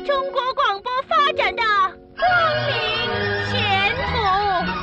[0.00, 1.62] 中国广播发展的
[2.16, 2.26] 光
[2.66, 2.74] 明
[3.50, 4.12] 前途。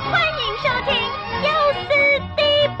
[0.08, 0.94] 欢迎收听
[1.42, 1.48] 优
[1.82, 1.88] 思
[2.36, 2.38] 迪
[2.78, 2.80] 吧。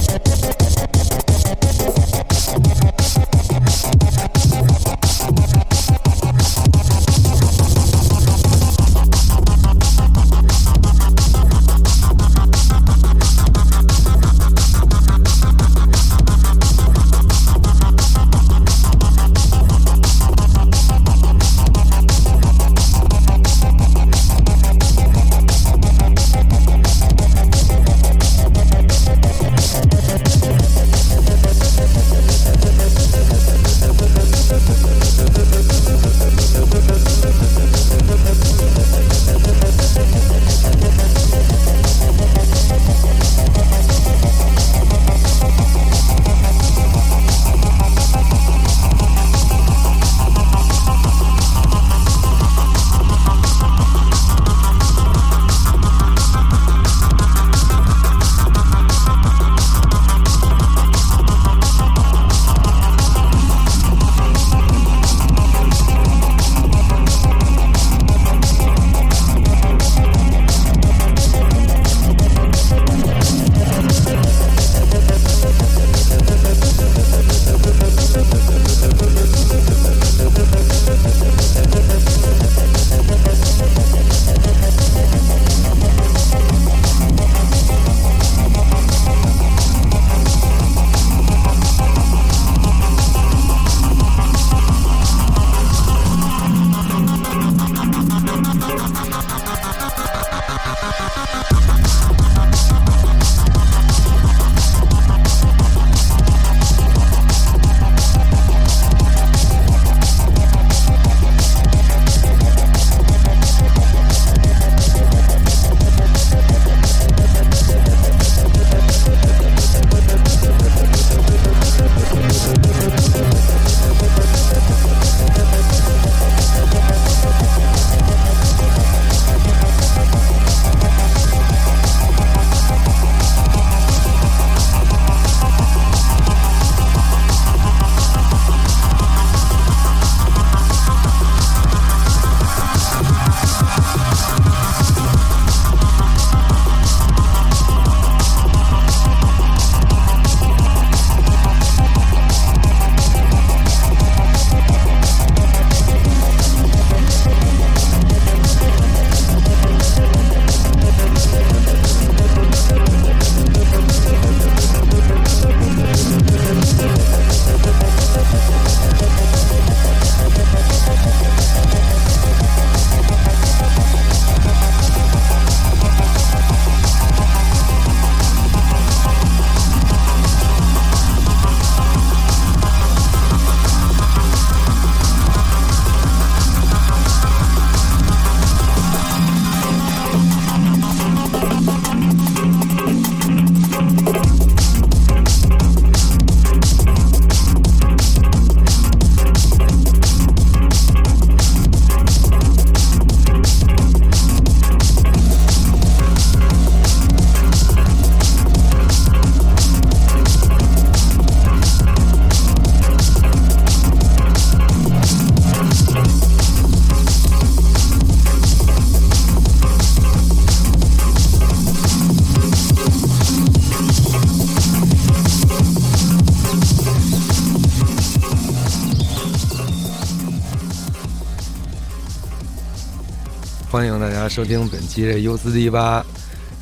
[234.31, 236.01] 收听本期这 U 四 D 八，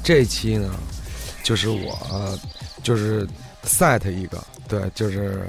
[0.04, 0.72] 这期呢，
[1.44, 1.96] 就是我
[2.82, 3.28] 就是
[3.64, 5.46] set 一个，对，就是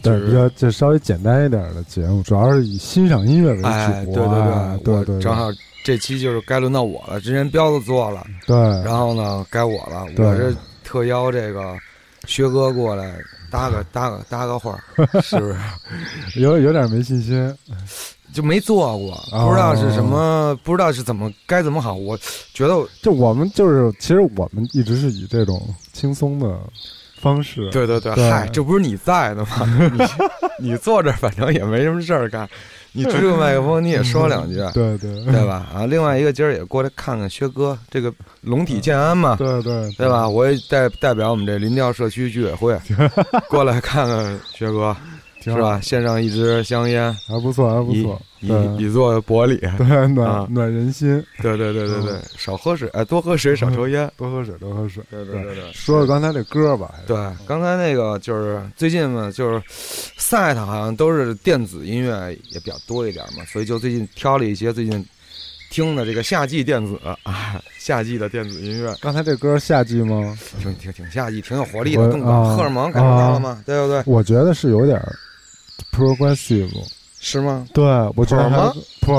[0.00, 3.66] 对，就是比较就稍微简单一点的节目，主要是以欣赏音乐为主。
[3.66, 5.48] 哎，对对对对对，我正好
[5.82, 10.54] 这期就是该轮到我了，之前彪子做了，对，然后呢该我了，我这
[10.84, 11.76] 特邀这个
[12.28, 13.18] 薛哥过来
[13.50, 15.58] 搭个搭个搭个话儿， 是不是？
[16.40, 17.52] 有有点没信心。
[18.32, 21.94] 就没做过，哦不知道是什么，不知道是怎么该怎么好。
[21.94, 22.18] 我
[22.52, 25.60] 觉得就我们就是，其实我们一直是以这种
[25.92, 26.58] 轻松的
[27.20, 29.66] 方式，对对对，对嗨，这不是你在的吗？
[30.58, 32.48] 你你坐这儿，反正也没什么事儿干，
[32.92, 35.66] 你支个麦克风，你也说两句，对对对吧？
[35.74, 38.12] 啊，另外一个今儿也过来看看薛哥，这个
[38.42, 40.28] 龙体健安嘛，对对对吧？？
[40.28, 42.78] 我也代代表我们这林调社区居委会
[43.48, 44.96] 过来看看薛哥，
[45.46, 45.80] 挺好是吧？
[45.80, 49.56] 献上一支香烟，还不错，还不错，以对以作薄礼。
[49.78, 54.10] 对暖、啊暖人心，对对对对对，少喝水，哎，多喝水，少抽烟。
[54.16, 55.04] 多喝水，多喝水。
[55.08, 55.72] 对对对对。
[55.72, 57.16] 说说刚才那歌吧，对，
[57.46, 59.62] 刚才那个就是最近嘛，就是
[60.16, 65.06] 赛特好像都是电子音乐也比较多一点嘛，所以就最近挑了一些最近
[65.70, 67.16] 听的这个夏季电子啊，
[67.78, 70.36] 夏季的电子音乐，刚才这歌夏季吗？
[70.60, 73.62] 挺挺挺夏季，挺有活力的，我更荷尔蒙感受到了吗？
[73.64, 74.02] 对不对？
[74.06, 75.00] 我觉得是有点
[75.92, 76.70] progressive，
[77.20, 77.66] 是吗？
[77.72, 77.84] 对
[78.16, 78.68] 我觉得还
[79.00, 79.12] 谱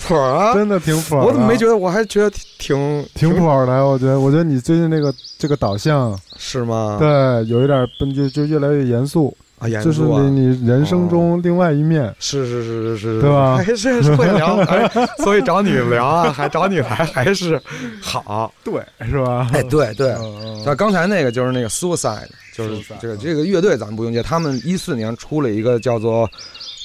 [0.00, 1.76] 谱儿啊， 真的挺谱的，我怎么没觉得？
[1.76, 3.84] 我还觉得挺挺普的？
[3.86, 6.96] 我觉得，我觉得你最近这个这个导向，是吗？
[6.98, 7.08] 对，
[7.48, 10.02] 有一点奔就就越来越严肃，啊，严就是。
[10.02, 12.14] 你你人生中另外一面。
[12.18, 13.56] 是是是是是，对吧？
[13.62, 14.88] 还是是会聊，哎，
[15.18, 17.60] 所以找你聊啊，还找你来，还是
[18.00, 18.52] 好。
[18.64, 19.48] 对，是吧？
[19.52, 26.28] 哎，对对，嗯那刚才那个就是那个 Suicide，就是这个这个乐队咱们不用介，他们一四年出了一个叫做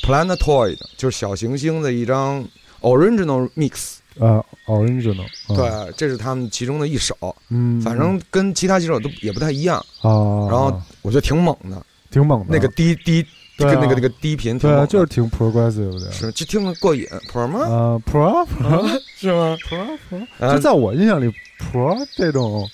[0.05, 2.43] Planetoid，就是小行星的一张
[2.81, 5.55] original mix，呃，original，嗯。
[5.55, 7.15] 对，这是他们其中的一首，
[7.49, 11.81] 嗯，反正跟其他几首都也不太一样，啊，然后我觉得挺猛的，
[12.13, 13.25] 挺猛的，那个低低
[13.57, 17.59] 跟那个那个低频挺对啊，就是挺 progressive 的，是就听着过瘾，Pro 吗？
[17.61, 22.67] 啊，pro pro 是吗？pro pro，啊就在我印象里，pro 这种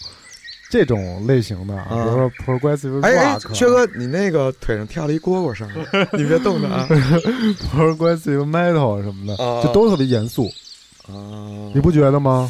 [0.70, 2.06] 这种类型的，比啊。
[2.06, 6.88] 如说 progressive 哎哎，rock，薛哥，你那个腿上跳了一蝈蝈上来，你别动它啊！
[7.76, 9.64] progressive metal 什么的，啊。
[9.64, 10.46] 就都特别严肃，
[11.08, 11.16] 啊。
[11.74, 12.50] 你不觉得吗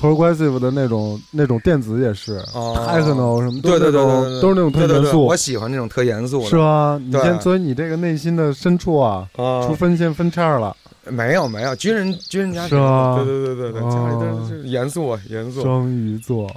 [0.00, 4.40] ？progressive 的那种那种电子也是哦，techno 什么，对对对对对对。
[4.40, 5.26] 都是那种特严肃。
[5.26, 7.00] 我，喜欢这种特严肃的，是吧？
[7.04, 9.66] 你先，所以你这个内心的深处啊，啊。
[9.66, 10.76] 出分线分叉了，
[11.08, 13.16] 没有没有，军人军人家是吧？
[13.16, 13.90] 对对对对对，哦。
[13.90, 16.50] 家里都是严肃啊严肃，双鱼座，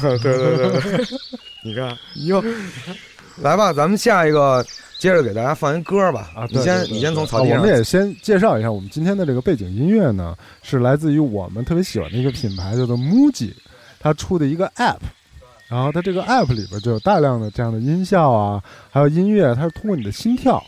[0.00, 1.04] 对对对对，
[1.64, 1.96] 你看。
[2.26, 2.42] 哟，
[3.36, 4.64] 来吧，咱们下一个
[4.98, 13.52] 接着给大家放一歌吧啊，你先你先从草地上们也先介绍一下，我们今天的这个背景音乐呢，是来自于我们特别喜欢的一个品牌，叫做 MUJI，
[13.98, 14.98] 它出的一个 App。
[15.66, 20.62] 然后它这个 App 里边就有大量的这样的音效啊，还有音乐，它是通过你的心跳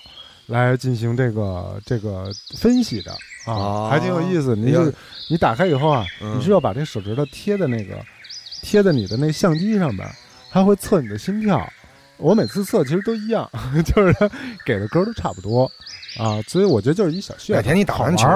[0.47, 3.13] 来进行这个这个分析的
[3.45, 4.57] 啊，哦还挺有意思。
[4.57, 4.93] 你就是
[5.31, 7.95] 你打开以后啊，嗯你是要把这手指头贴在那个
[8.63, 10.09] 贴在你的那相机上边，
[10.51, 11.65] 它会测你的心跳。
[12.19, 13.49] 我每次测其实都一样，
[13.85, 14.29] 就是它
[14.65, 15.71] 给的歌都差不多
[16.19, 17.55] 啊，所以我觉得就是一小噱头。
[17.55, 18.27] 哪天你打完球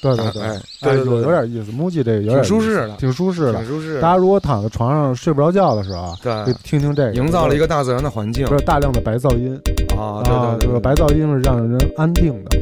[0.00, 0.42] 对对对，
[0.80, 1.70] 对对对有点意思。
[1.70, 3.66] MUJI 这个有点挺舒适的挺舒适的挺。
[3.68, 9.54] 舒适大家如果躺在床上睡不着觉的时候对，听听这个，营造了一个大自然的环境不是大量的白噪音
[9.96, 12.58] 啊，对对对，这个白噪音是让人安定的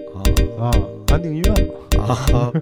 [0.59, 0.71] 啊啊，
[1.11, 1.75] 安定医院嘛。
[1.99, 2.53] 啊，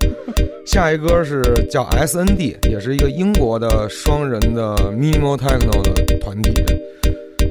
[0.67, 6.53] 下一歌是叫 S N D，也是一个英国的双人的 minimal techno 的团体，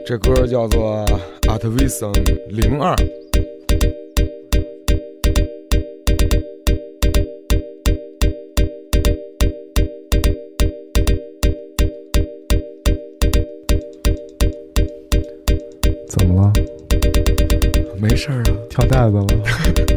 [0.07, 1.03] 这歌叫做
[1.49, 2.13] Artivision
[2.47, 2.95] 零二。
[16.07, 16.53] 怎么了？
[18.01, 19.27] 没事儿啊，跳袋子了？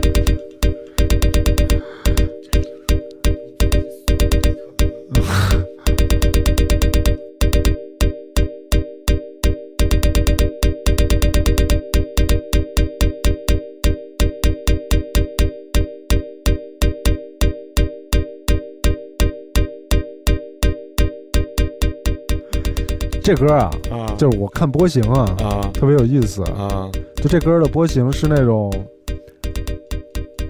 [23.34, 26.42] 这歌啊，啊就是我看波形啊，啊特别有意思。
[26.52, 28.72] 啊就这歌的波形是那种，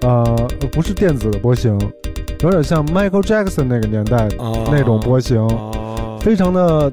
[0.01, 1.77] 呃，不是电子的波形，
[2.41, 6.91] 有点像 Michael Jackson 那个年代啊那种波形，啊非常的、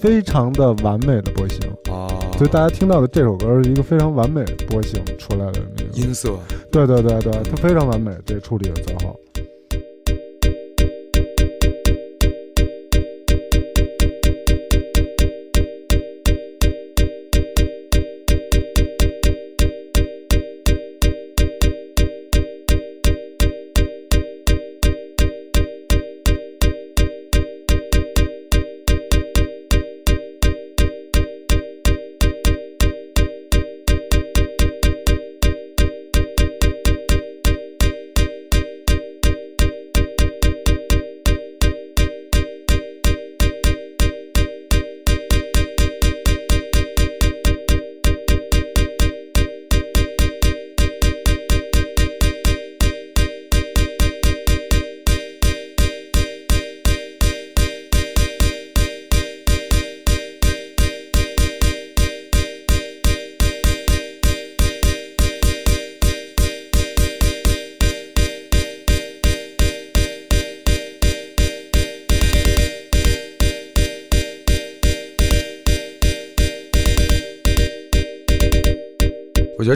[0.00, 1.58] 非常的完美的波形。
[1.92, 5.90] 啊，所以大家听到的这首歌是一个非常完美波形出来的那个。
[5.92, 6.30] 音色
[6.70, 9.14] 对对对对，它非常完美，这处理的最后。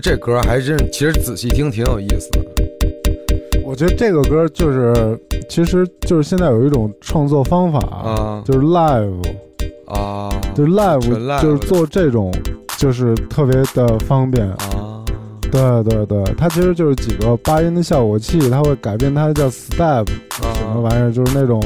[0.01, 2.41] 得这歌还真，其实仔细听挺有意思的。
[3.65, 9.23] 我觉得这个歌就是，其实就是现在有一种创作方法，啊就是 live，
[9.87, 12.33] 啊，就是 live，就是做这种，
[12.79, 14.49] 就是特别的方便。
[14.49, 15.05] 啊，
[15.53, 21.63] 对对对，它其实就是几个八音的效果器，它会改变它叫 step 什么玩意儿，就是那种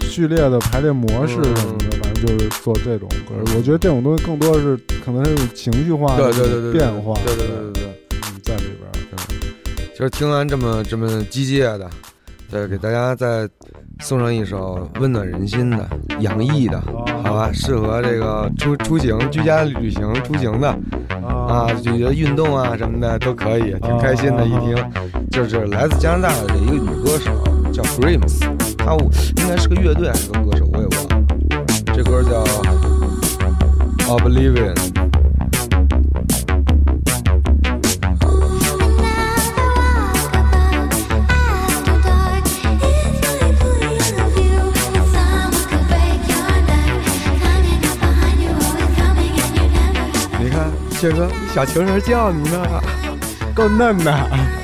[0.00, 1.93] 序列的排列模式什么的，
[2.24, 3.34] 就是做这种歌。
[3.56, 7.82] 我觉得这种东西更多是可能是情绪化的对对对对，变化，对对对对对。
[8.10, 8.94] 嗯，在里边儿。
[9.96, 11.88] 就是听完这么这么机械的，
[12.50, 13.48] 再给大家再
[14.00, 15.88] 送上一首温暖人心的、
[16.18, 16.80] 洋溢的，
[17.22, 17.52] 好吧？
[17.52, 20.68] 适合这个出出行、居家旅行出行的
[21.24, 24.44] 啊，就觉得运动啊什么的都可以，挺开心的。
[24.44, 24.76] 一听
[25.30, 27.30] 就是来自加拿大的一个女歌手，
[27.72, 28.40] 叫 Grimes，
[28.76, 28.96] 她
[29.40, 30.63] 应该是个乐队还是个歌手。
[31.96, 32.42] 这歌叫
[34.08, 34.74] Oblivion
[50.40, 50.70] 你看，
[51.00, 52.82] 这个小情人叫你呢。
[53.54, 54.63] 够嫩的。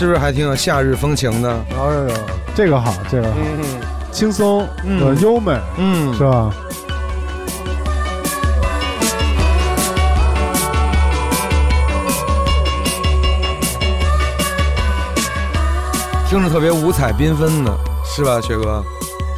[0.00, 1.62] 是不是还挺有夏日风情的？
[1.68, 1.90] 然后
[2.54, 3.80] 这个好，这个好，嗯
[4.10, 6.50] 轻松嗯呃优美嗯是吧？
[16.30, 17.70] 听着特别五彩缤纷的，
[18.02, 18.82] 是吧，学哥？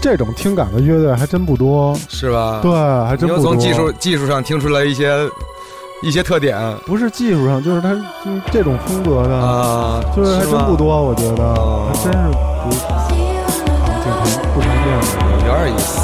[0.01, 2.61] 这种听感的乐队还真不多，是吧？
[2.63, 3.53] 对，，还真你又不多。
[3.53, 5.29] 从技术技术上听出来一些
[6.03, 7.95] 一些特点不是技术上，就是他
[8.25, 12.19] 就是这种风格的，啊，就是还真不多，我觉得哦还真是
[12.65, 15.47] 不挺常不常见的。
[15.47, 16.02] 有点意思。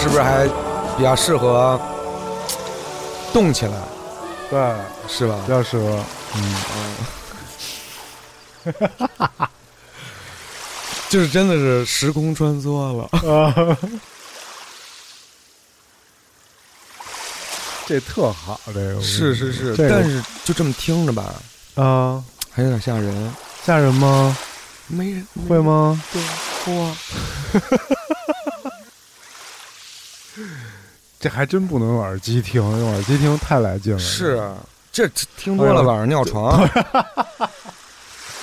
[0.00, 0.46] 是不是还
[0.96, 1.78] 比较适合
[3.32, 3.72] 动起来，
[4.48, 4.58] 对，
[5.08, 5.52] 是吧比？
[5.52, 6.02] 较适合。
[6.34, 6.54] 嗯
[11.08, 13.04] 就是真的是时空穿梭了。
[13.28, 13.52] 啊，
[17.86, 21.34] 这特好，这个是是是，这个但是就这么听着吧，
[21.74, 23.34] 啊，还有点吓人。
[23.66, 24.36] 吓人吗？
[24.86, 25.58] 没人会？
[25.58, 26.00] 吗？
[26.12, 26.22] 对，
[26.76, 26.94] 哇，
[31.20, 33.98] 这还真不能用耳机听，用耳机听太来劲了。
[33.98, 34.56] 是啊
[34.92, 35.06] 这
[35.36, 36.68] 听多了晚上尿床。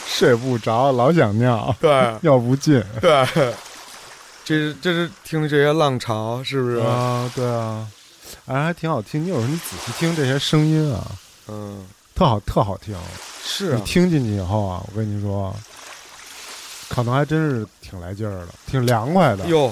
[0.08, 3.53] 睡不着，老想尿，对尿不尽对，
[4.44, 6.77] 这是这是听这些浪潮，是不是？
[6.77, 7.86] 啊，对啊，
[8.48, 9.24] 哎，还挺好听。
[9.24, 11.06] 你有时候你仔细听这些声音啊，
[11.50, 12.96] 嗯，特好特好听。
[13.44, 15.53] 是啊你听进去以后啊，我跟你说，
[16.89, 19.46] 可能还真是挺来劲儿的，挺凉快的。
[19.48, 19.72] 哟，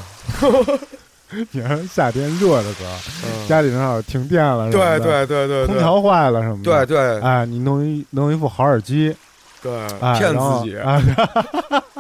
[1.52, 2.86] 你看夏天热的歌，
[3.26, 9.16] 嗯 家里正好停电了对对对对，对空调坏了什么的，对对哎，你弄一弄一副好耳机，
[9.62, 11.02] 对，哎，骗然后自己啊，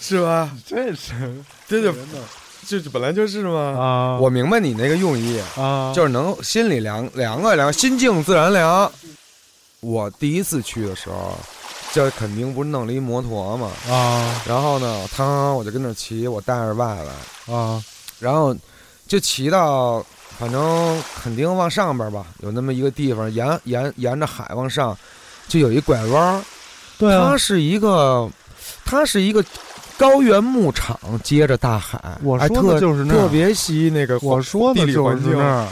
[0.00, 0.50] 是吧？
[0.66, 1.12] 这是
[1.66, 2.18] 这就真的
[2.66, 3.60] 这这本来就是嘛。
[3.60, 8.90] 啊，我明白你那个用意，啊，就是能心里凉凉快凉，心静自然凉。
[9.80, 11.38] 我第一次去的时候，
[11.94, 14.42] 这肯定不是弄了一摩托嘛，啊。
[14.44, 17.80] 然后呢，他我就跟那儿骑，我带着外来，啊。
[18.18, 18.52] 然后
[19.06, 20.04] 就骑到，
[20.36, 24.96] 反正肯定往上边吧，有那么一个地方，沿沿沿着海往上，
[25.46, 26.42] 就有一拐弯儿，
[26.98, 27.30] 对啊。
[27.30, 28.28] 它，是一个，
[28.84, 29.44] 它是一个
[29.96, 33.16] 高原牧场，接着大海，哎我说的特就是那儿。
[33.16, 35.68] 特别吸那个我说的就是那儿，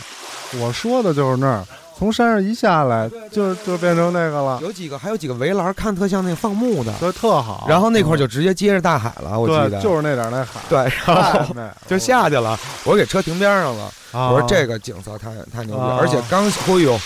[0.60, 1.64] 我说的就是那儿，
[2.02, 7.64] 从山上一下来就就变成那个了，有几个还有几个围栏，看特像那放牧的，对特好。
[7.68, 11.54] 然后那块儿就嗯直接接着大海了，我记得，就是那点儿那海，对，然后
[11.86, 13.84] 就下去了，我给车停边上了。
[14.10, 14.30] 啊。
[14.32, 15.96] 我说这个景色太太牛逼，啊。
[16.00, 17.00] 而且刚，哎呦，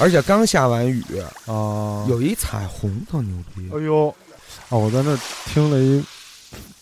[0.00, 1.04] 而且刚下完雨，
[1.44, 4.08] 啊，有一彩虹特牛逼，哎呦，
[4.70, 6.02] 啊，我在那听了一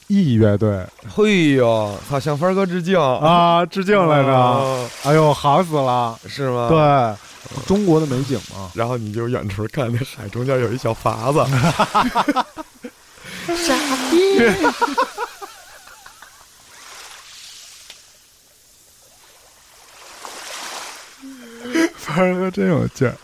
[0.06, 0.86] E 乐队。
[1.12, 2.96] 嘿呦，操，向帆哥致敬。
[2.96, 4.88] 啊，致敬来着，啊。
[5.02, 6.68] 哎呦，好死了，是吗？。
[6.68, 6.78] 对，
[7.66, 11.44] 中国的美景嘛，然后你就远处看那海中间有一小筏子，
[13.56, 13.74] 傻
[14.10, 14.40] 逼。
[21.96, 23.14] 凡儿哥真有劲儿，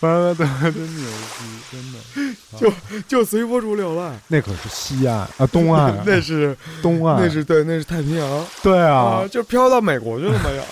[0.00, 1.06] 凡儿哥真真牛
[1.38, 4.18] 逼，真的，就随波逐流了。
[4.28, 5.92] 那可是西岸啊，东岸。
[5.92, 8.46] 啊， 那是东岸，那是对，那是太平洋。
[8.62, 10.64] 对啊，就飘到美国去了嘛要。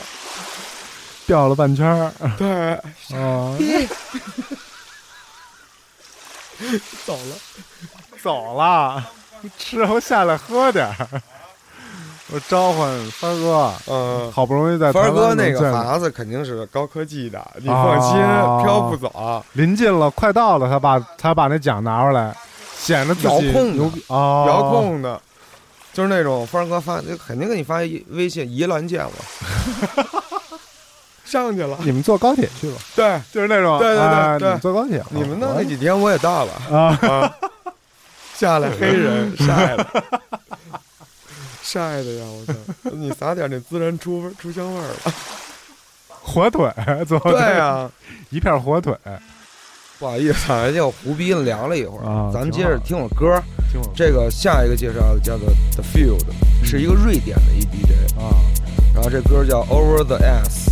[1.27, 2.13] 掉了半圈儿。
[2.37, 2.73] 对，
[3.17, 3.57] 啊，
[7.05, 7.37] 走了。
[8.23, 9.05] 走了，
[9.59, 10.97] 之后下来喝点儿。
[12.33, 15.89] 我召唤帆儿哥，嗯，好不容易在台凡儿哥那个湾能见着。
[15.95, 19.45] 筏子肯定是高科技的，你放心，啊飘不走。
[19.53, 22.35] 临近了，快到了，他把他把那奖拿出来，
[22.79, 23.63] 显得自己遥控的。
[23.75, 25.21] 牛逼啊，遥控的，
[25.93, 29.13] 就是那种凡儿哥发，就肯定给你发一微信，宜兰见我。
[31.25, 36.53] 上去了，你们坐高铁去吧，对，就是那种，对对对坐高铁，你们那哦那几天我也到了。
[36.71, 37.35] 啊，啊，
[38.37, 38.71] 下来。
[38.79, 39.87] 黑人 晒的，
[41.63, 42.25] 晒的呀！
[42.27, 45.15] 我操，你撒点那孜然出味出香味儿了。
[46.09, 46.71] 火腿，
[47.07, 47.91] 坐对呀，
[48.31, 48.95] 一片火腿，
[49.99, 53.43] 不好意思，啊，就胡逼了聊了一会儿，啊咱们接着听会儿歌。
[53.73, 56.25] 听我这个下一个介绍的叫做 The Field，
[56.65, 58.37] 是一个瑞典的一 DJ，啊，
[58.95, 60.71] 然后这歌叫 Over the S。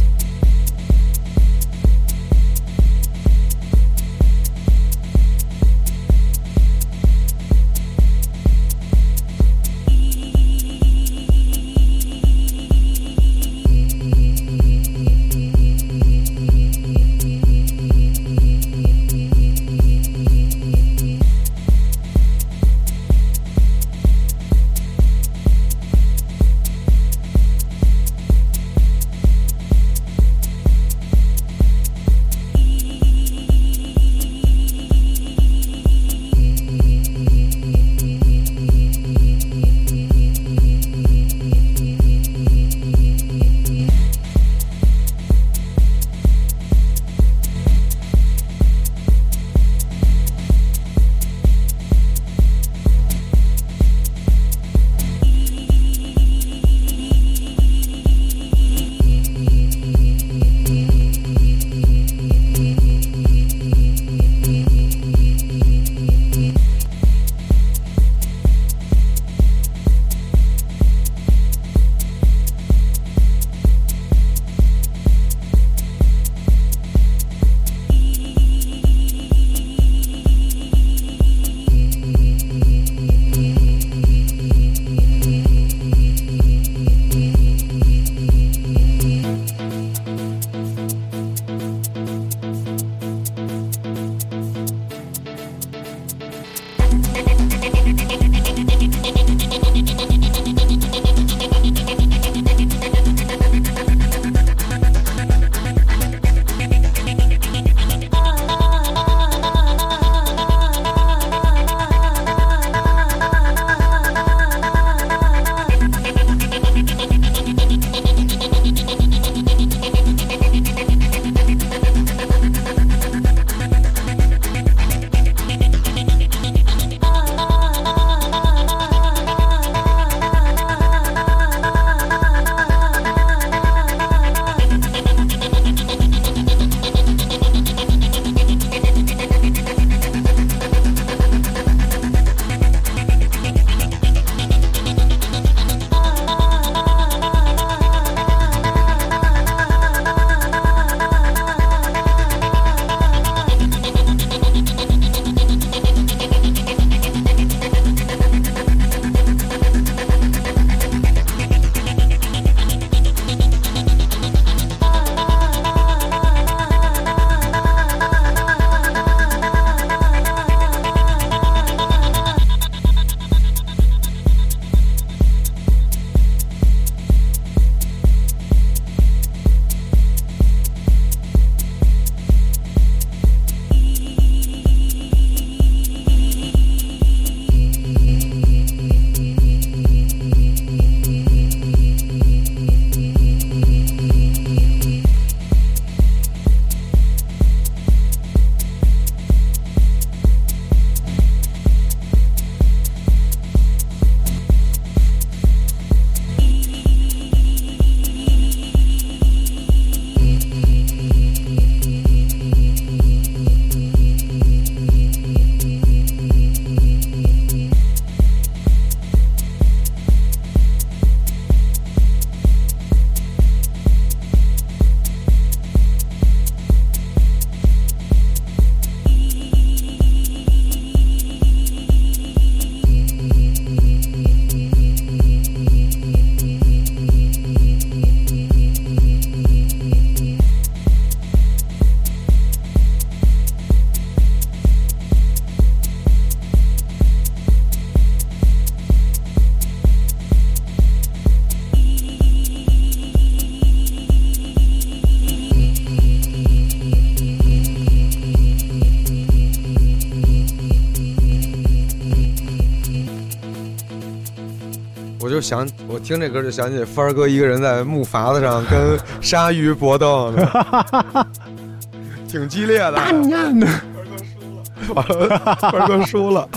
[265.43, 271.27] 想，我听这歌就想起帆儿哥一个人在木筏子上跟鲨鱼搏斗呢，
[272.29, 272.93] 挺激烈的。
[272.93, 273.67] 大娘的，
[274.95, 276.49] 帆儿哥输了。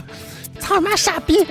[0.59, 1.45] 操你妈傻逼！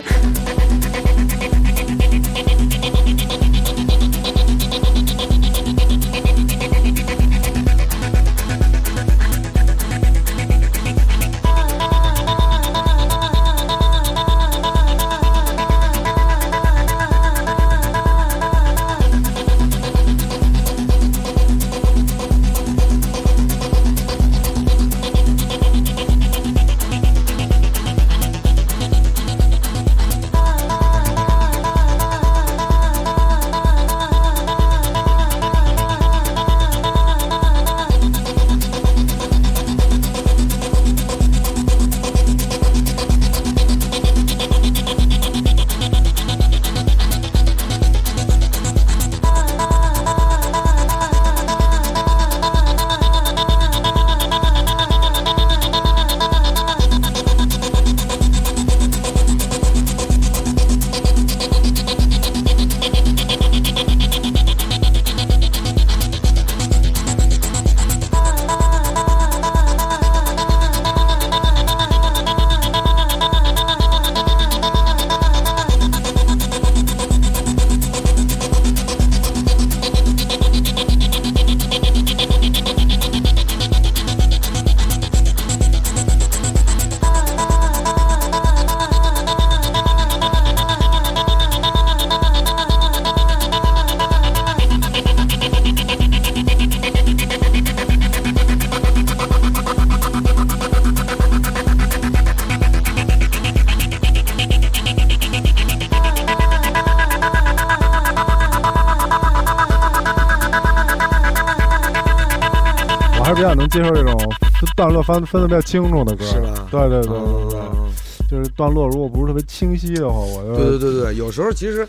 [115.07, 116.69] 分分的比较清楚的歌，是吧？
[116.71, 117.93] 对对对对对，嗯。
[118.27, 121.87] 就是段落如果不是特别清晰的话，我就对对对对，有时候其实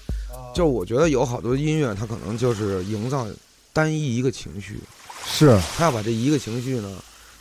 [0.54, 3.26] 就我觉得有好多音乐，它可能就是营造
[3.72, 4.80] 单一一个情绪，
[5.26, 6.90] 是，他要把这一个情绪呢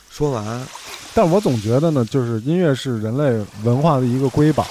[0.09, 0.65] 说完。
[1.13, 4.65] 但我总觉得呢，就是音乐是人类文化的一个瑰宝，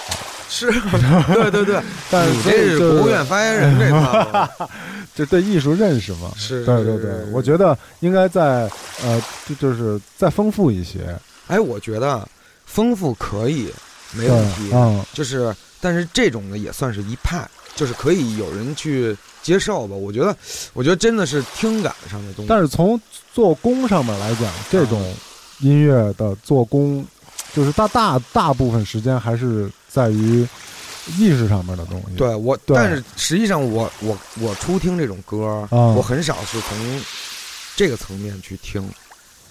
[0.55, 0.71] 是，
[1.35, 4.69] 对对对，但你这是国务院发言人 这套，
[5.17, 8.71] 就对艺术认识嘛，是，对对对，我觉得应该再
[9.03, 11.01] 呃，就就是再丰富一些，
[11.49, 12.27] 哎，我觉得
[12.67, 13.69] 丰富可以，
[14.13, 19.97] 没问题，嗯，就是，但是这种呢也算是一派，就是可以有人去接受吧。
[19.97, 20.37] 我觉得，
[20.73, 22.49] 我觉得真的是听感上的东西。
[22.49, 23.01] 但是从
[23.33, 25.13] 做工上面来讲，这种
[25.59, 27.05] 音乐的做工，
[27.53, 30.47] 就是大大大部分时间还是在于
[31.17, 32.17] 意识上面的东西。
[32.17, 37.03] 对我，对但是实际上我我我初听这种歌，嗯我很少是从
[37.77, 38.87] 这个层面去听。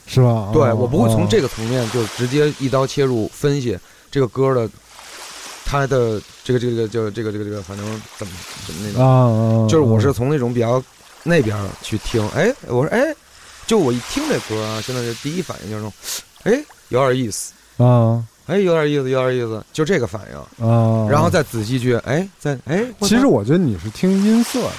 [0.06, 0.50] 是吧？
[0.52, 3.80] 对哦我不会从这个，层面就直接一刀切入分析
[4.12, 4.70] 这个歌的
[5.64, 7.86] 它的这个这个就这个这个这个，反正
[8.18, 8.34] 怎么
[8.68, 9.02] 怎么那个。
[9.02, 10.84] 啊，就是我是从那种比较
[11.24, 13.16] 那边去听，哎，我说哎，
[13.66, 15.90] 就我一听这歌啊，现在是第一反应就是
[16.44, 19.64] 哎，有点意思，啊哎，有点意思，有点意思。
[19.72, 24.72] 就这个反应，啊，然后再仔细去，哎，再，哎，其实我觉得你是听音色的，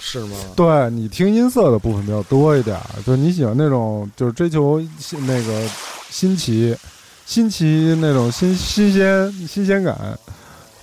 [0.00, 0.36] 是吗？
[0.54, 4.82] 对，你听音色的部分比较多一点，就你喜欢那种，就是追求
[5.20, 5.68] 那个
[6.10, 6.76] 新奇、
[7.24, 9.96] 新奇那种新新鲜新鲜感，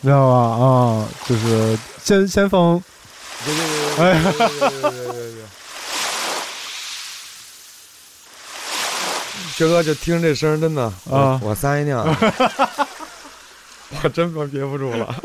[0.01, 0.65] 你知道吧？
[0.65, 2.81] 啊，就是先先锋，
[3.45, 5.46] 就是，哎，对对对。
[9.57, 12.05] 薛哥就听这声，真的啊我我撒一尿，
[14.03, 15.15] 我真憋不住了。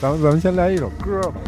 [0.00, 1.40] 咱们咱们先来一首歌吧。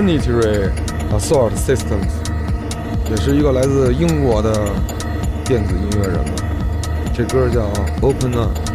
[0.00, 0.70] Planetary
[1.12, 2.08] Assault Systems，
[3.10, 4.50] 也是一个来自英国的
[5.44, 6.42] 电子音乐人吧。
[7.12, 8.69] 这歌叫 Open Up。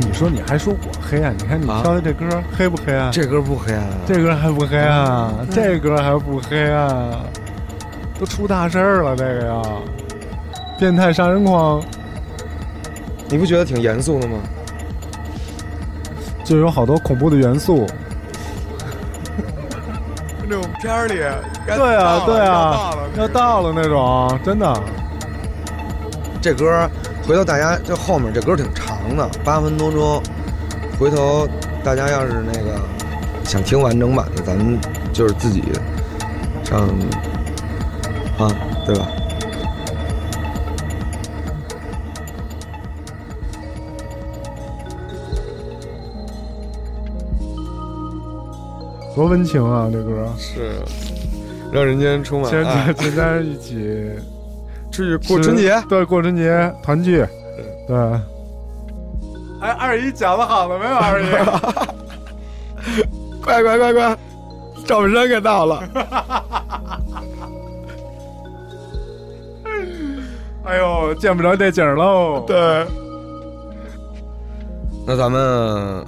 [0.00, 1.34] 你说你还说我黑暗？
[1.36, 3.12] 你看你啊挑的这歌黑不黑暗？
[3.12, 5.32] 这歌不黑暗啊，这歌还不黑暗？
[5.50, 6.90] 这歌还不黑暗？
[8.18, 9.62] 都出大事儿了，这个呀！
[10.78, 11.82] 变态杀人狂
[13.28, 14.38] 你不觉得挺严肃的吗？
[16.44, 17.86] 就有好多恐怖的元素。
[20.48, 21.14] 那种片儿里，
[21.66, 24.82] 对啊，对啊，要到了那种，真的。
[26.42, 26.90] 这歌
[27.26, 30.22] 回头大家这后面这歌挺长的，八分多钟。
[30.98, 31.48] 回头
[31.82, 32.78] 大家要是那个
[33.44, 34.78] 想听完整版的，咱们
[35.12, 35.62] 就是自己
[36.62, 36.86] 上
[38.38, 38.50] 啊，
[38.86, 39.08] 对吧？
[49.16, 49.88] 多温情啊！
[49.92, 50.80] 这歌，是，
[51.70, 52.92] 让人间充满全爱家。
[52.92, 54.10] 全家一起
[54.90, 57.26] 出 去过春节，对，过春节团聚，
[57.86, 57.96] 对。
[59.60, 60.96] 哎，二姨饺子好了没有？
[60.96, 61.26] 二姨，
[63.42, 64.16] 快快快快，
[64.86, 65.82] 赵本山给到了。
[70.64, 72.44] 哎呦，见不着这景儿喽。
[72.46, 72.86] 对，
[75.06, 76.04] 那咱们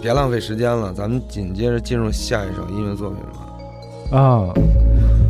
[0.00, 4.18] 别浪费时间了，咱们紧接着进入下一首音乐作品吧。
[4.18, 4.52] 啊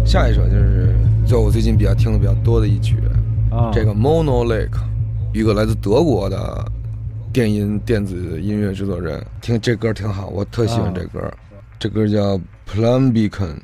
[0.05, 2.96] 下一首就是就我最近比较听的比较多的一曲，
[3.51, 4.81] 啊，这个 Mono Lake，
[5.33, 6.64] 一个来自德国的
[7.33, 11.33] 电音电子音乐制作人，听这歌挺好，我特喜欢这歌，
[11.79, 12.38] 这歌叫
[12.71, 13.55] Plum Beacon。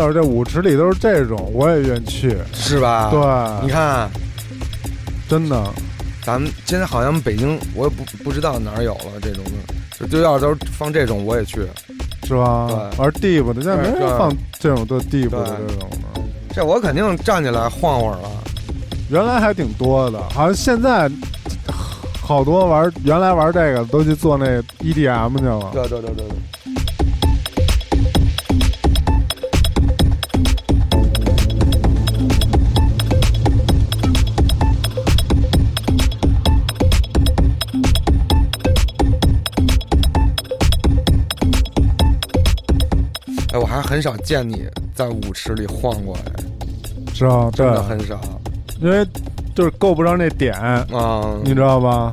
[0.00, 2.38] 要是这舞池里都是这种，我也愿去。
[2.54, 3.10] 是吧？
[3.10, 4.08] 对你看，
[5.28, 5.62] 真的。
[6.22, 11.66] 咱们现在好像北京，我也不不知道哪儿有了这种的，就就要都放这种，我也去。
[12.24, 12.66] 是吧？
[12.68, 16.22] 对玩 deep 的，现在没人放这种的 deep 的这种的。
[16.54, 18.30] 这我肯定站起来晃会儿了。
[19.10, 21.10] 原来还挺多的，好像现在
[22.22, 25.70] 好多玩原来玩这个都去做那 EDM 去了。
[25.72, 26.36] 对对对对对。
[43.52, 47.50] 哎，我还很少见你在舞池里晃过来，是吧？
[47.56, 48.20] 对真，的很少
[48.80, 49.06] 因为
[49.54, 50.84] 就是够不着那点，啊。
[51.42, 52.12] 你知道吧？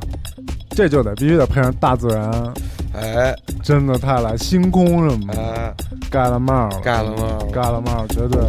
[0.72, 2.54] 这就得必须得配上大自然，
[2.94, 5.74] 哎真的太来星空什么的，哎，
[6.10, 8.42] 盖了帽了，盖了帽盖了帽，绝对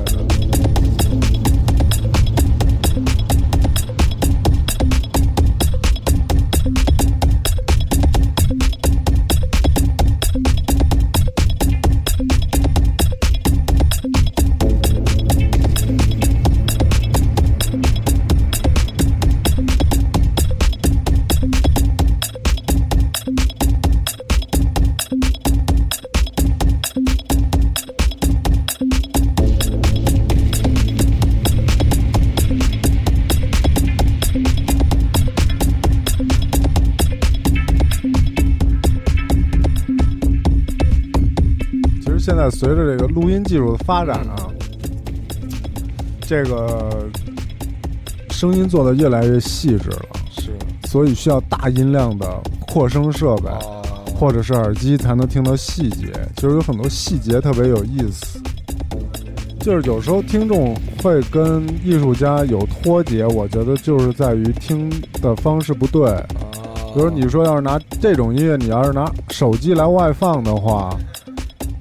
[42.48, 44.48] 在随着这个录音技术的发展啊，
[46.22, 47.06] 这个
[48.30, 50.50] 声音做的越来越细致了，是
[50.88, 52.26] 所以需要大音量的
[52.66, 53.48] 扩声设备。
[53.48, 53.60] 啊，
[54.18, 58.40] 或者是耳机才能听到细节，其实有很多细节特别有意思。
[59.60, 64.90] 就是有时候听众会跟艺术家有脱节，我觉得就是在于听
[65.20, 66.10] 的方式不对。
[66.94, 70.90] 比如你说要是拿这种音乐，你要是拿手机来外放的话，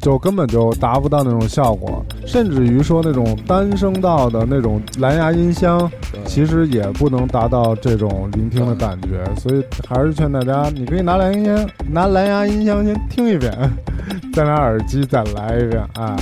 [0.08, 2.02] 就根本就达不到那种效果。
[2.26, 5.92] 甚至于说那种单声道的那种蓝牙音箱，
[6.26, 13.52] 其实也不能达到这种聆听的感觉，所以还是劝大家，你可以拿蓝牙音箱，拿蓝牙音箱先听一遍，
[14.34, 16.16] 再拿耳机再来一遍，哎。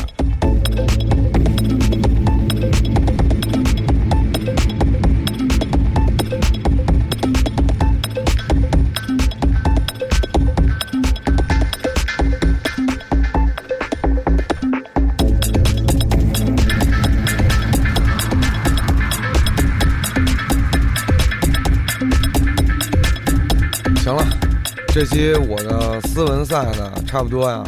[24.96, 27.62] 这期我的斯文赛呢，差不多呀，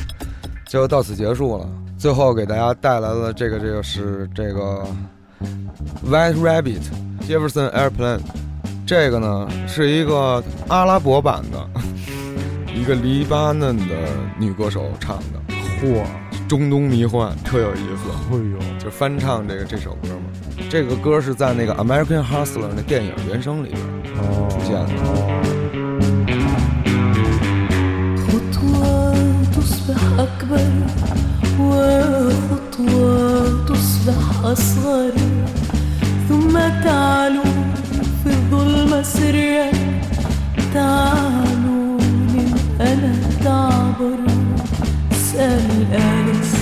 [0.65, 1.69] 就到此结束了。
[1.97, 4.87] 最后给大家带来了这个，这个是这个
[6.09, 6.83] White Rabbit
[7.27, 8.21] Jefferson Airplane，
[8.85, 11.69] 这个呢是一个阿拉伯版的，
[12.73, 13.95] 一个黎巴嫩的
[14.39, 16.05] 女歌手唱的，嚯，
[16.47, 18.09] 中东迷幻，特有意思。
[18.31, 23.81] 哎呦，就翻唱这个这首歌嘛，这个歌是在那个 American Hustler 那电影原声里边
[24.15, 25.36] 哦，出现的。
[34.51, 35.11] أصغر
[36.29, 37.43] ثم تعلو
[38.23, 39.71] في الظلمة سرا
[40.73, 41.97] تعلو
[42.33, 44.19] من أنا تعبر.
[45.11, 46.55] سأل الآنس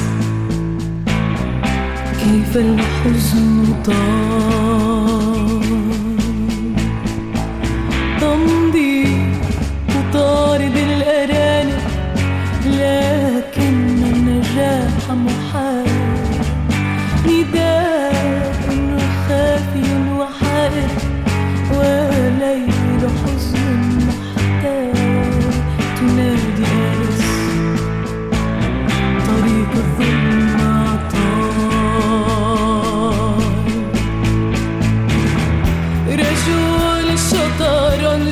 [2.20, 5.05] كيف الحزن طار؟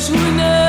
[0.09, 0.62] winners.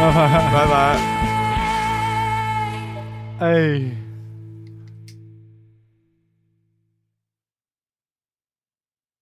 [0.00, 0.28] 拜拜。
[0.52, 0.96] 拜拜。
[3.40, 3.93] 哎。